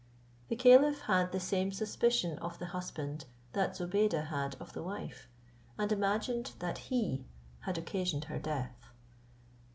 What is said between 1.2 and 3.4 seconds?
the same suspicion of the husband